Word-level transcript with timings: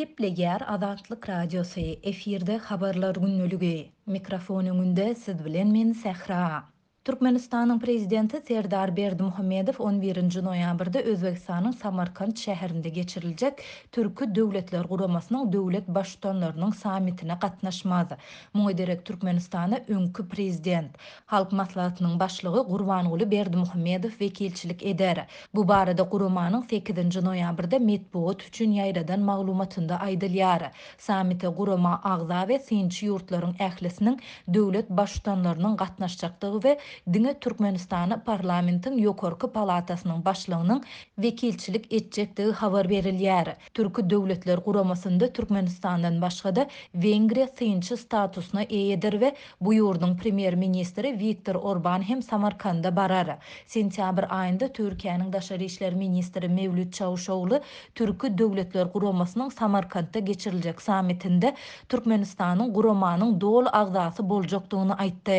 Gepleger 0.00 0.62
Azatlyk 0.74 1.28
Radiosy 1.28 1.92
efirde 2.12 2.56
habarlar 2.68 3.14
günnüligi. 3.26 3.92
Mikrofonuňda 4.06 5.14
siz 5.14 5.44
bilen 5.44 5.72
men 5.78 5.92
Sehra. 5.92 6.71
Turkmenistanın 7.04 7.78
prezidenti 7.80 8.40
Serdar 8.48 8.96
Berdi 8.96 9.22
Muhammedov 9.22 9.72
11 9.82 10.44
noyabrda 10.44 10.98
noýabrda 11.06 11.72
Samarkand 11.78 12.36
şäherinde 12.42 12.88
geçiriljek 12.98 13.62
Türki 13.96 14.28
döwletler 14.34 14.84
guramasynyň 14.92 15.48
döwlet 15.52 15.88
başçylarynyň 15.88 16.74
sammitine 16.82 17.38
gatnaşmady. 17.42 18.14
Muýa 18.54 18.76
direk 18.78 19.02
Türkmenistana 19.08 19.78
prezident, 20.34 20.98
halk 21.26 21.52
maslahatynyň 21.52 22.18
başlygy 22.20 22.60
Gurbanuly 22.70 23.30
Berdi 23.30 23.56
Muhammedov 23.56 24.10
wekilçilik 24.18 24.86
eder. 24.86 25.24
Bu 25.54 25.66
barada 25.68 26.02
guramanyň 26.14 26.68
8 26.70 26.96
noyabrda 27.30 27.76
noýabrda 27.90 28.36
üçün 28.52 28.70
yayradan 28.78 29.20
ýaýradan 29.20 29.20
maglumatynda 29.32 29.96
aýdylýar. 30.06 30.68
Sammite 31.08 31.48
gurama 31.62 31.98
ve 32.52 32.58
synçy 32.70 33.06
yurtların 33.10 33.52
ählisiniň 33.58 34.16
döwlet 34.54 34.90
başçylarynyň 35.02 35.76
gatnaşjakdygy 35.84 36.64
ve 36.68 36.78
Dine 37.12 37.38
Türkmenistanı 37.38 38.24
parlamentin 38.24 38.98
yokorku 38.98 39.52
palatasının 39.52 40.24
başlığının 40.24 40.84
vekilçilik 41.18 41.92
etçekdiği 41.92 42.48
havar 42.48 42.88
verilyer. 42.88 43.56
Türkü 43.74 44.10
devletler 44.10 44.64
kuramasında 44.64 45.32
Türkmenistan'dan 45.32 46.22
başqa 46.22 46.56
da 46.56 46.66
Vengriya 46.94 47.46
sayınçı 47.46 47.96
statusuna 47.96 48.62
eyedir 48.62 49.20
ve 49.20 49.36
bu 49.60 49.74
yurdun 49.74 50.16
premier 50.16 50.54
Ministeri 50.54 51.18
Viktor 51.18 51.54
Orban 51.54 52.02
hem 52.02 52.22
Samarkanda 52.22 52.96
barar. 52.96 53.36
Sentyabr 53.66 54.24
ayında 54.30 54.72
Türkiye'nin 54.72 55.32
daşarı 55.32 55.64
işler 55.64 55.94
Ministeri 55.94 56.48
Mevlüt 56.48 56.94
Çavuşoğlu 56.94 57.60
Türkü 57.94 58.38
devletler 58.38 58.92
kuramasının 58.92 59.48
Samarkanda 59.48 60.18
geçirilecek 60.18 60.82
sametinde 60.82 61.54
Türkmenistan'ın 61.88 62.74
kuramanın 62.74 63.40
doğal 63.40 63.66
ağzası 63.72 64.30
bolcoktuğunu 64.30 64.94
aytta. 65.00 65.32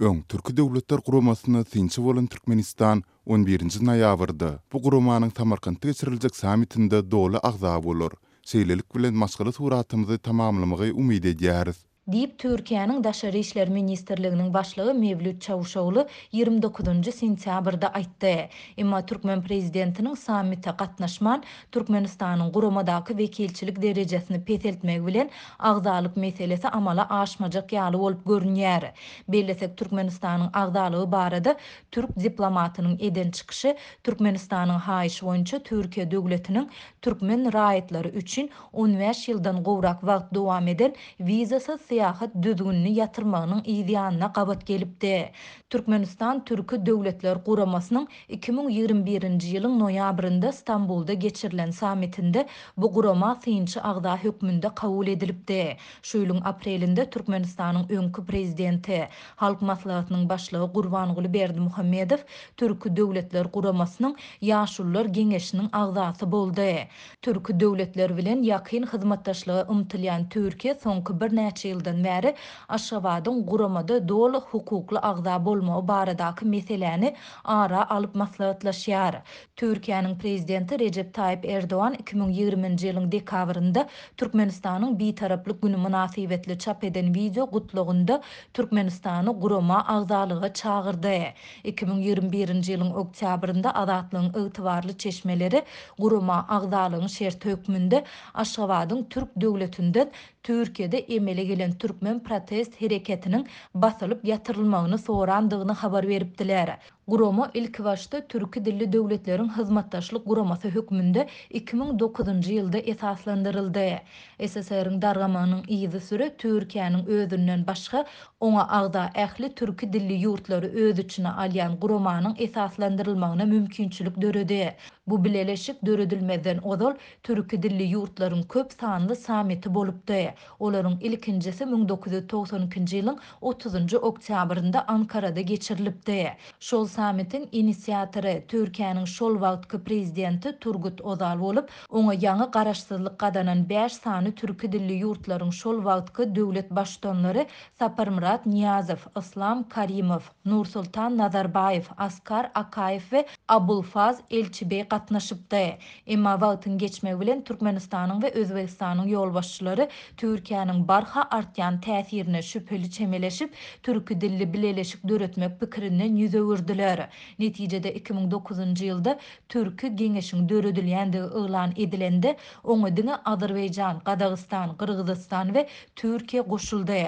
Öň 0.00 0.22
türk 0.28 0.50
döwletler 0.56 0.98
guramasyna 1.06 1.64
synçy 1.64 2.02
bolan 2.04 2.26
Türkmenistan 2.28 3.02
11-nji 3.26 3.80
noýabrda 3.86 4.50
bu 4.72 4.82
guramanyň 4.82 5.32
Samarkandda 5.38 5.88
geçiriljek 5.88 6.36
sammitinde 6.36 7.00
doly 7.10 7.40
agza 7.42 7.72
bolar. 7.84 8.12
Seýlelik 8.44 8.92
bilen 8.96 9.14
maskara 9.24 9.52
suratymyzy 9.52 10.18
tamamlamagy 10.18 10.92
umyt 11.00 11.24
edýäris. 11.32 11.78
Dip 12.12 12.38
Türkiýanyň 12.38 13.04
daşary 13.04 13.38
işler 13.40 13.68
ministrliginiň 13.68 14.52
başlygy 14.54 14.92
Mevlüt 14.98 15.42
Çawuşoğlu 15.42 16.06
29-njy 16.34 17.10
sentýabrda 17.10 17.88
aýtdy. 18.00 18.46
Emma 18.78 19.00
Türkmen 19.06 19.40
prezidentiniň 19.42 20.14
sammite 20.16 20.70
gatnaşman 20.78 21.42
Türkmenistanyň 21.72 22.52
guramadaky 22.52 23.08
wekilçilik 23.16 23.82
derejesini 23.82 24.44
petelmek 24.44 25.06
bilen 25.06 25.30
agdalyk 25.58 26.16
meselesi 26.16 26.68
amala 26.68 27.08
aşmajak 27.20 27.72
ýaly 27.72 27.98
bolup 28.04 28.22
görünýär. 28.26 28.86
Bellesek 29.28 29.76
Türkmenistanyň 29.76 30.50
agdalygy 30.62 31.10
barada 31.12 31.56
türk 31.90 32.10
diplomatynyň 32.22 33.02
eden 33.08 33.30
çykyşy 33.30 33.74
Türkmenistanyň 34.04 34.78
haýyş 34.86 35.18
boýunça 35.26 35.58
Türkiýe 35.72 36.06
döwletiniň 36.10 36.68
türkmen 37.02 37.50
raýatlary 37.58 38.08
üçin 38.22 38.50
15 38.72 39.28
ýyldan 39.28 39.60
gowrak 39.70 40.00
wagt 40.06 40.34
dowam 40.34 40.68
eden 40.68 40.94
vizasy 41.20 41.95
yahut 41.96 42.30
düzgünni 42.42 42.92
yatırmağının 42.94 43.62
iyidiyanına 43.64 44.32
qabat 44.32 44.66
gelipdi. 44.66 45.30
Türkmenistan 45.70 46.44
Türkü 46.44 46.86
Dövletler 46.86 47.44
Quramasının 47.44 48.08
2021-ci 48.28 49.54
yılın 49.54 49.80
noyabrında 49.80 50.48
İstanbul'da 50.48 51.12
geçirilen 51.12 51.70
sametinde 51.70 52.46
bu 52.76 52.92
qurama 52.92 53.34
sinçi 53.44 53.80
ağda 53.82 54.16
hükmünde 54.16 54.68
qavul 54.74 55.06
edilibdi. 55.06 55.76
Şöylün 56.02 56.40
aprelinde 56.44 57.10
Türkmenistan'ın 57.10 57.88
önkü 57.88 58.24
prezidenti 58.24 59.08
Halk 59.36 59.62
Maslahatının 59.62 60.28
başlığı 60.28 60.72
Qurvan 60.72 61.16
Gülü 61.16 61.32
Berdi 61.34 61.60
Muhammedov 61.60 62.18
Türkü 62.56 62.96
Dövletler 62.96 63.52
Quramasının 63.52 64.16
Yaşullar 64.40 65.04
Gengeşinin 65.04 65.68
ağdası 65.72 66.32
boldi. 66.32 66.88
Türkü 67.22 67.60
Dövletler 67.60 68.16
bilen 68.16 68.42
yakin 68.42 68.82
hizmettaşlığı 68.86 69.66
ımtılayan 69.70 70.28
Türkiye 70.28 70.74
sonkı 70.74 71.20
bir 71.20 71.36
neçe 71.36 71.66
ýyldan 71.86 72.02
bäri 72.04 72.30
Aşgabatyň 72.68 73.42
guramada 73.46 73.96
doly 74.08 74.38
hukukly 74.50 74.98
agda 75.02 75.34
bolmagy 75.44 75.88
baradaky 75.88 76.44
meseleni 76.48 77.14
ara 77.44 77.84
alyp 77.90 78.14
maslahatlaşýar. 78.16 79.20
Türkiýanyň 79.56 80.18
prezidenti 80.18 80.78
Recep 80.78 81.14
Tayyip 81.14 81.44
Erdoğan 81.44 81.94
2020-nji 82.02 82.90
ýylyň 82.92 83.06
dekabrynda 83.12 83.86
Türkmenistanyň 84.16 84.98
bitaraplyk 84.98 85.62
güni 85.62 85.76
münasibetli 85.76 86.58
çap 86.58 86.84
eden 86.84 87.14
video 87.14 87.46
gutlugynda 87.50 88.20
Türkmenistanyň 88.54 89.32
gurama 89.40 89.84
agdalygy 89.96 90.52
çağırdy. 90.52 91.32
2021-nji 91.64 92.76
ýylyň 92.76 92.92
oktýabrynda 93.02 93.72
adatlygyň 93.84 94.44
ygtybarly 94.44 94.98
çeşmeleri 94.98 95.62
gurama 95.98 96.44
agdalygyň 96.48 97.08
şert 97.08 97.44
hökmünde 97.44 98.04
Aşgabatyň 98.34 99.08
türk 99.10 99.30
döwletinden 99.40 100.10
Türkiýede 100.44 100.96
emele 101.16 101.44
gelen 101.44 101.72
Türkmen 101.78 102.22
protest 102.22 102.80
hereketinin 102.80 103.46
basılıp 103.74 104.24
yatırılmağını 104.24 104.98
soğurandığını 104.98 105.72
xabar 105.72 106.08
veripdiler. 106.08 106.78
Guroma 107.08 107.50
ilk 107.54 107.84
başta 107.84 108.26
türki 108.28 108.64
dilli 108.64 108.92
dövletlerin 108.92 109.48
hyzmatdaşlyk 109.58 110.22
guromasy 110.26 110.68
hükmünde 110.68 111.28
2009 111.50 112.26
yılda 112.50 112.78
ýylda 112.78 112.78
esaslandyryldy. 112.78 114.00
SSR-iň 114.40 114.96
dargamanyň 115.02 116.00
süre 116.00 116.26
Türkiýanyň 116.42 117.06
özünden 117.06 117.66
başka 117.66 118.04
ona 118.40 118.66
agda 118.68 119.10
ehli 119.14 119.54
türki 119.54 119.92
dilli 119.92 120.12
yurtları 120.12 120.66
öz 120.66 120.98
içine 120.98 121.28
alyan 121.30 121.76
guromanyň 121.76 122.34
esaslandyrylmagyna 122.38 123.44
mümkinçilik 123.44 124.20
döredi. 124.22 124.74
Bu 125.06 125.24
bileleşik 125.24 125.86
döredilmeden 125.86 126.58
odol 126.58 126.92
türki 127.22 127.62
dilli 127.62 127.82
yurtların 127.82 128.42
köp 128.42 128.72
sanly 128.72 129.14
sameti 129.14 129.74
bolupdy. 129.74 130.26
Oların 130.58 130.98
ilkinjisi 131.00 131.64
1992-nji 131.64 132.94
ýylyň 133.02 133.16
30-njy 133.42 133.96
oktýabrynda 133.96 134.84
Ankara'da 134.86 135.40
geçirilipdi. 135.40 136.32
Şol 136.60 136.88
Samet'in 136.96 137.48
inisiatory 137.56 138.44
Türkiýanyň 138.48 139.04
şol 139.06 139.34
wagtky 139.44 139.78
prezidenti 139.88 140.48
Turgut 140.64 141.00
Ozal 141.10 141.40
bolup, 141.42 141.68
oňa 142.00 142.12
ýangy 142.22 142.46
garaşsyzlyk 142.54 143.18
gadanan 143.22 143.58
5 143.72 143.98
sany 144.04 144.30
türki 144.38 144.70
dilli 144.76 144.96
ýurtlaryň 145.02 145.52
şol 145.52 145.82
wagtky 145.88 146.24
döwlet 146.38 146.70
başdanlary 146.78 147.42
Saparmurat 147.78 148.46
Niyazow, 148.46 149.20
Islam 149.20 149.68
Karimow, 149.68 150.24
Nursultan 150.44 151.18
Nazarbayew, 151.18 151.84
Askar 151.98 152.50
Akayev 152.54 153.00
we 153.10 153.26
Abulfaz 153.48 154.20
Elçibey 154.30 154.82
gatnaşypdy. 154.82 155.76
Emma 156.06 156.34
wagtyň 156.34 156.76
geçmegi 156.86 157.20
bilen 157.20 157.44
Türkmenistanyň 157.44 158.20
we 158.24 158.40
Özbegistanyň 158.40 159.12
ýol 159.18 159.36
başçylary 159.36 159.90
Türkiýanyň 160.24 160.82
barha 160.88 161.28
artýan 161.40 161.78
täsirine 161.80 162.42
şüpheli 162.42 162.90
çemeleşip, 162.90 163.54
türki 163.82 164.20
dilli 164.20 164.52
bileleşik 164.52 165.08
döretmek 165.08 165.60
pikirinden 165.60 166.16
ýüze 166.24 166.40
ýaýar. 166.86 167.00
Netijede 167.42 167.88
2009-njy 167.92 168.86
ýylda 168.88 169.12
Türki 169.52 169.88
Geňeşiň 170.00 170.42
döredilýändi 170.50 171.20
öýlan 171.38 171.72
edilende, 171.84 172.32
oňa 172.74 172.88
diňe 172.98 173.14
Azerbaýjan, 173.30 173.96
Gadagystan, 174.08 174.74
Gyrgyzystan 174.82 175.46
we 175.56 175.64
Türkiýe 176.02 176.42
goşuldy. 176.52 176.98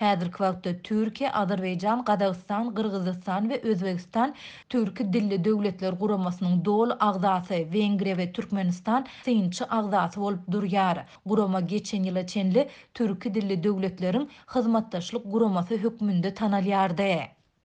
Häzirki 0.00 0.38
wagtda 0.46 0.70
Türkiýe, 0.88 1.30
Azerbaýjan, 1.42 2.02
Gadagystan, 2.08 2.72
Gyrgyzystan 2.80 3.46
we 3.52 3.60
Özbegistan 3.72 4.34
Türki 4.74 5.06
dilli 5.12 5.38
döwletler 5.44 5.92
guramasynyň 6.02 6.58
dol 6.70 6.90
agzasy, 7.10 7.60
Wengriýa 7.76 8.16
we 8.22 8.28
Türkmenistan 8.40 9.06
synçy 9.24 9.64
agzasy 9.78 10.20
bolup 10.24 10.48
durýar. 10.56 11.04
Gurama 11.26 11.60
geçen 11.60 12.04
ýyla 12.10 12.26
çenli 12.34 12.66
Türki 12.94 13.34
dilli 13.38 13.62
döwletleriň 13.68 14.26
hyzmatdaşlyk 14.56 15.22
guramasy 15.36 15.76
hökmünde 15.86 16.34
tanalýardy. 16.42 17.37